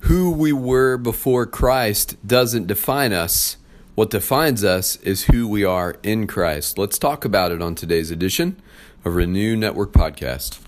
[0.00, 3.56] who we were before Christ doesn't define us.
[3.94, 6.78] What defines us is who we are in Christ.
[6.78, 8.60] Let's talk about it on today's edition
[9.04, 10.60] of Renew Network Podcast.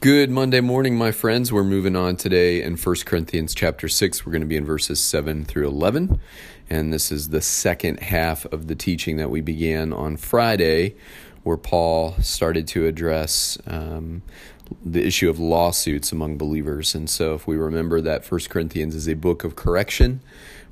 [0.00, 1.52] Good Monday morning, my friends.
[1.52, 4.26] We're moving on today in 1 Corinthians chapter 6.
[4.26, 6.18] We're going to be in verses 7 through 11.
[6.68, 10.96] And this is the second half of the teaching that we began on Friday,
[11.42, 14.22] where Paul started to address um,
[14.84, 16.94] the issue of lawsuits among believers.
[16.94, 20.20] And so, if we remember that 1 Corinthians is a book of correction,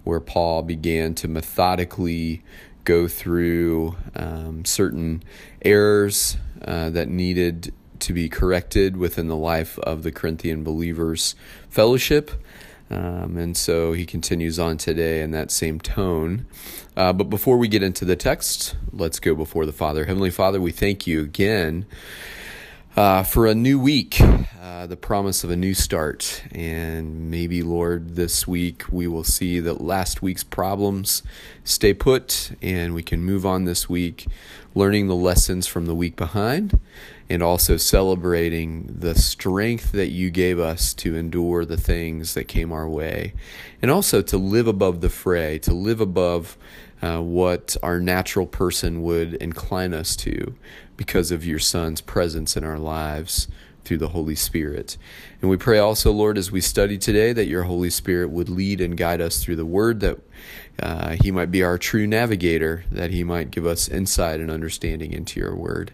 [0.04, 2.42] where Paul began to methodically
[2.84, 5.22] go through um, certain
[5.62, 11.34] errors uh, that needed to be corrected within the life of the Corinthian believers'
[11.68, 12.30] fellowship.
[12.90, 16.46] Um, and so he continues on today in that same tone.
[16.96, 20.06] Uh, but before we get into the text, let's go before the Father.
[20.06, 21.86] Heavenly Father, we thank you again
[22.96, 24.20] uh, for a new week,
[24.60, 26.42] uh, the promise of a new start.
[26.52, 31.22] And maybe, Lord, this week we will see that last week's problems
[31.64, 34.26] stay put and we can move on this week,
[34.74, 36.80] learning the lessons from the week behind
[37.30, 42.72] and also celebrating the strength that you gave us to endure the things that came
[42.72, 43.32] our way,
[43.80, 46.58] and also to live above the fray, to live above
[47.02, 50.54] uh, what our natural person would incline us to
[50.96, 53.48] because of your Son's presence in our lives
[53.84, 54.96] through the Holy Spirit.
[55.40, 58.80] And we pray also, Lord, as we study today, that your Holy Spirit would lead
[58.80, 60.18] and guide us through the Word, that
[60.78, 65.12] uh, He might be our true navigator, that He might give us insight and understanding
[65.12, 65.92] into your Word.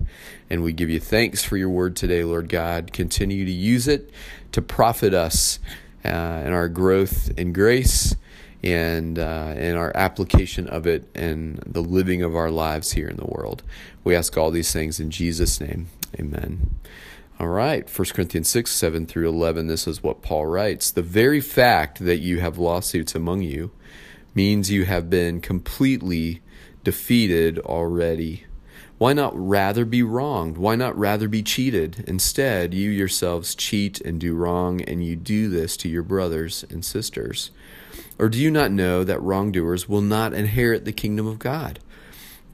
[0.50, 2.92] And we give you thanks for your Word today, Lord God.
[2.92, 4.10] Continue to use it
[4.52, 5.58] to profit us
[6.04, 8.14] uh, in our growth in grace
[8.62, 13.16] and uh, in our application of it and the living of our lives here in
[13.16, 13.62] the world.
[14.04, 15.88] We ask all these things in Jesus' name.
[16.18, 16.76] Amen.
[17.38, 20.90] All right, 1 Corinthians 6, 7 through 11, this is what Paul writes.
[20.90, 23.72] The very fact that you have lawsuits among you
[24.34, 26.40] means you have been completely
[26.82, 28.46] defeated already.
[28.96, 30.56] Why not rather be wronged?
[30.56, 32.04] Why not rather be cheated?
[32.06, 36.82] Instead, you yourselves cheat and do wrong, and you do this to your brothers and
[36.82, 37.50] sisters.
[38.18, 41.78] Or do you not know that wrongdoers will not inherit the kingdom of God?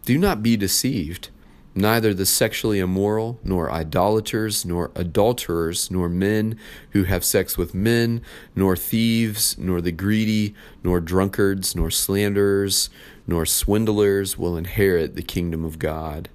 [0.04, 1.28] Do not be deceived.
[1.75, 6.58] Neither the sexually immoral, nor idolaters, nor adulterers, nor men
[6.91, 8.20] who have sex with men,
[8.54, 10.54] nor thieves, nor the greedy,
[10.84, 12.91] nor drunkards, nor slanderers,
[13.26, 16.28] nor swindlers will inherit the kingdom of God.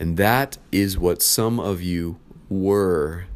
[0.00, 3.26] And that is what some of you were.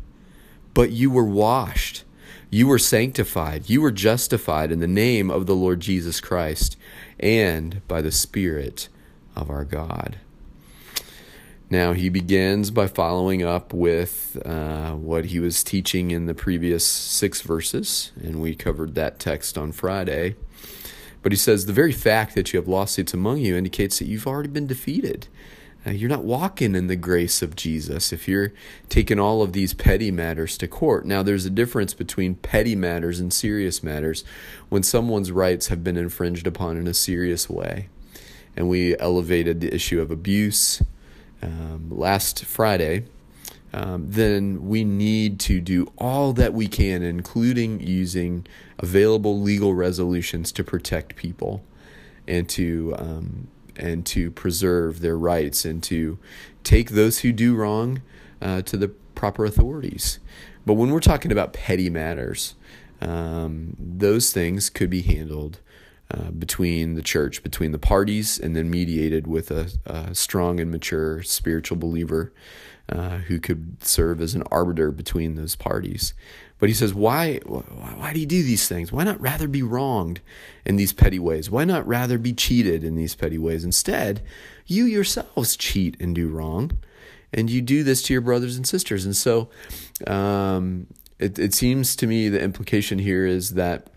[0.75, 2.03] But you were washed,
[2.51, 6.77] you were sanctified, you were justified in the name of the Lord Jesus Christ
[7.19, 8.89] and by the Spirit
[9.35, 10.19] of our God.
[11.69, 16.87] Now, he begins by following up with uh, what he was teaching in the previous
[16.87, 20.37] six verses, and we covered that text on Friday.
[21.23, 24.29] But he says, The very fact that you have lawsuits among you indicates that you've
[24.29, 25.27] already been defeated.
[25.87, 28.53] Uh, you're not walking in the grace of Jesus if you're
[28.89, 31.07] taking all of these petty matters to court.
[31.07, 34.25] Now, there's a difference between petty matters and serious matters
[34.69, 37.89] when someone's rights have been infringed upon in a serious way.
[38.57, 40.83] And we elevated the issue of abuse
[41.43, 43.05] um, last Friday,
[43.73, 48.47] um, then we need to do all that we can, including using
[48.79, 51.63] available legal resolutions to protect people
[52.27, 53.49] and to um,
[53.79, 56.19] and to preserve their rights and to
[56.65, 58.03] take those who do wrong
[58.41, 60.19] uh, to the proper authorities.
[60.65, 62.55] But when we're talking about petty matters,
[63.01, 65.61] um, those things could be handled
[66.11, 70.71] uh, between the church, between the parties, and then mediated with a, a strong and
[70.71, 72.33] mature spiritual believer
[72.89, 76.15] uh, who could serve as an arbiter between those parties.
[76.59, 78.91] But he says, why, why do you do these things?
[78.91, 80.21] Why not rather be wronged
[80.65, 81.51] in these petty ways?
[81.51, 83.63] Why not rather be cheated in these petty ways?
[83.63, 84.23] Instead,
[84.67, 86.79] you yourselves cheat and do wrong,
[87.33, 89.05] and you do this to your brothers and sisters.
[89.05, 89.51] And so
[90.07, 90.87] um,
[91.19, 93.89] it, it seems to me the implication here is that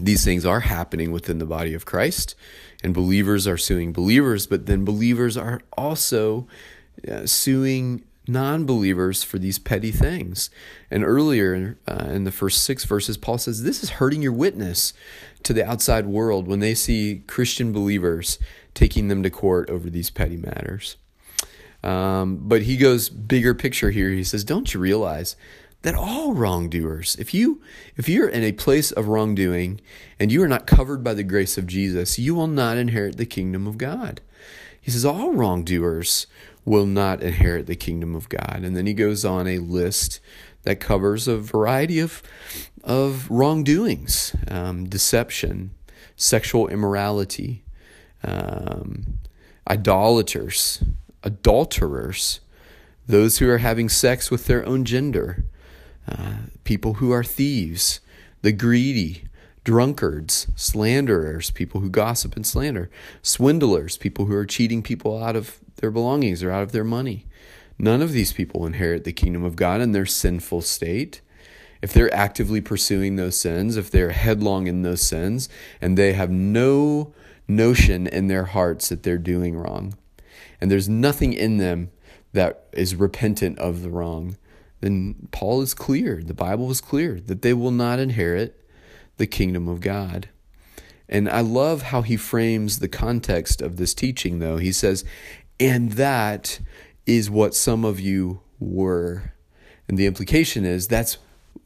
[0.00, 2.34] these things are happening within the body of Christ,
[2.82, 6.46] and believers are suing believers, but then believers are also
[7.06, 10.50] uh, suing non believers for these petty things.
[10.90, 14.92] And earlier uh, in the first six verses, Paul says this is hurting your witness
[15.42, 18.38] to the outside world when they see Christian believers
[18.74, 20.96] taking them to court over these petty matters.
[21.82, 24.10] Um, but he goes bigger picture here.
[24.10, 25.36] He says, Don't you realize
[25.82, 27.62] that all wrongdoers, if you
[27.96, 29.80] if you're in a place of wrongdoing
[30.18, 33.26] and you are not covered by the grace of Jesus, you will not inherit the
[33.26, 34.20] kingdom of God.
[34.88, 36.26] He says, All wrongdoers
[36.64, 38.62] will not inherit the kingdom of God.
[38.64, 40.18] And then he goes on a list
[40.62, 42.22] that covers a variety of,
[42.82, 45.72] of wrongdoings um, deception,
[46.16, 47.64] sexual immorality,
[48.24, 49.18] um,
[49.68, 50.82] idolaters,
[51.22, 52.40] adulterers,
[53.06, 55.44] those who are having sex with their own gender,
[56.10, 58.00] uh, people who are thieves,
[58.40, 59.24] the greedy,
[59.68, 62.88] drunkards, slanderers, people who gossip and slander,
[63.20, 67.26] swindlers, people who are cheating people out of their belongings or out of their money.
[67.78, 71.20] None of these people inherit the kingdom of God in their sinful state.
[71.82, 75.50] If they're actively pursuing those sins, if they're headlong in those sins,
[75.82, 77.12] and they have no
[77.46, 79.98] notion in their hearts that they're doing wrong,
[80.62, 81.90] and there's nothing in them
[82.32, 84.38] that is repentant of the wrong,
[84.80, 88.58] then Paul is clear, the Bible is clear that they will not inherit
[89.18, 90.28] the kingdom of God.
[91.08, 94.58] And I love how he frames the context of this teaching, though.
[94.58, 95.04] He says,
[95.60, 96.60] and that
[97.06, 99.32] is what some of you were.
[99.88, 101.18] And the implication is that's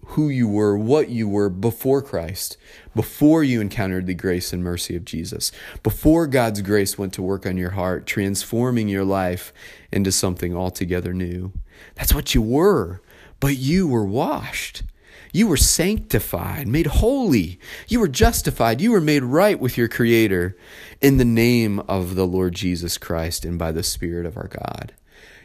[0.06, 2.56] who you were, what you were before Christ,
[2.94, 5.52] before you encountered the grace and mercy of Jesus,
[5.82, 9.52] before God's grace went to work on your heart, transforming your life
[9.90, 11.52] into something altogether new.
[11.94, 13.00] That's what you were,
[13.40, 14.82] but you were washed.
[15.32, 17.58] You were sanctified, made holy.
[17.88, 18.80] You were justified.
[18.80, 20.56] You were made right with your Creator
[21.00, 24.92] in the name of the Lord Jesus Christ and by the Spirit of our God.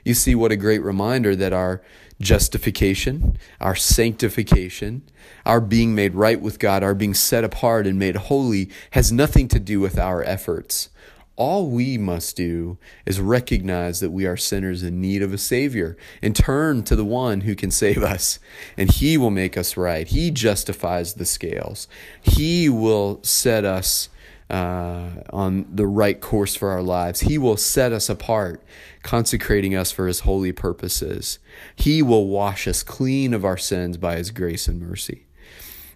[0.04, 1.82] You see, what a great reminder that our
[2.20, 5.04] justification, our sanctification,
[5.46, 9.48] our being made right with God, our being set apart and made holy has nothing
[9.50, 10.90] to do with our efforts.
[11.38, 15.96] All we must do is recognize that we are sinners in need of a Savior
[16.22, 18.40] and turn to the one who can save us.
[18.76, 20.08] And He will make us right.
[20.08, 21.88] He justifies the scales.
[22.22, 24.10] He will set us
[24.50, 27.20] uh, on the right course for our lives.
[27.20, 28.64] He will set us apart,
[29.04, 31.38] consecrating us for His holy purposes.
[31.76, 35.28] He will wash us clean of our sins by His grace and mercy.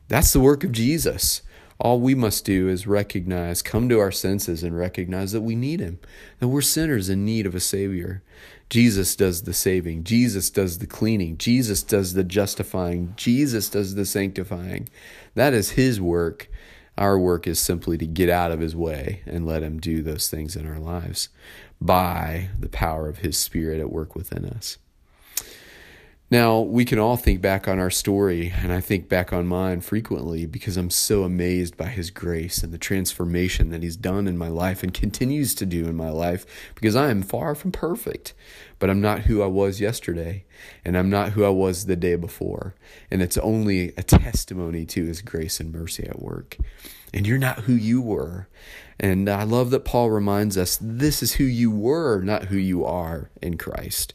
[0.07, 1.41] That's the work of Jesus.
[1.81, 5.79] All we must do is recognize, come to our senses, and recognize that we need
[5.79, 5.97] Him,
[6.37, 8.21] that we're sinners in need of a Savior.
[8.69, 14.05] Jesus does the saving, Jesus does the cleaning, Jesus does the justifying, Jesus does the
[14.05, 14.89] sanctifying.
[15.33, 16.51] That is His work.
[16.99, 20.29] Our work is simply to get out of his way and let him do those
[20.29, 21.29] things in our lives
[21.79, 24.77] by the power of his spirit at work within us.
[26.31, 29.81] Now, we can all think back on our story, and I think back on mine
[29.81, 34.37] frequently because I'm so amazed by His grace and the transformation that He's done in
[34.37, 38.33] my life and continues to do in my life because I am far from perfect,
[38.79, 40.45] but I'm not who I was yesterday,
[40.85, 42.75] and I'm not who I was the day before.
[43.11, 46.55] And it's only a testimony to His grace and mercy at work.
[47.13, 48.47] And you're not who you were.
[48.99, 52.85] And I love that Paul reminds us this is who you were, not who you
[52.85, 54.13] are in Christ.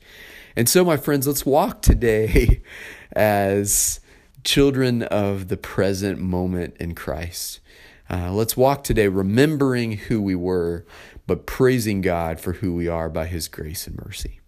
[0.55, 2.63] And so, my friends, let's walk today
[3.13, 4.01] as
[4.45, 7.61] children of the present moment in Christ.
[8.09, 10.87] Uh, let's walk today remembering who we were,
[11.27, 14.41] but praising God for who we are by His grace and mercy.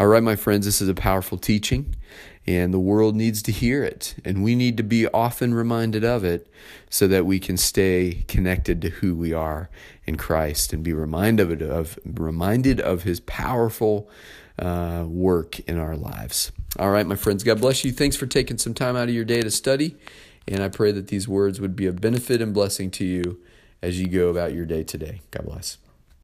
[0.00, 1.94] All right, my friends, this is a powerful teaching,
[2.48, 6.24] and the world needs to hear it, and we need to be often reminded of
[6.24, 6.50] it
[6.88, 9.68] so that we can stay connected to who we are
[10.06, 14.08] in Christ and be reminded of, it, of reminded of His powerful
[14.58, 16.50] uh, work in our lives.
[16.78, 17.92] All right, my friends, God bless you.
[17.92, 19.96] Thanks for taking some time out of your day to study.
[20.46, 23.40] And I pray that these words would be a benefit and blessing to you
[23.82, 25.20] as you go about your day today.
[25.30, 25.76] God bless.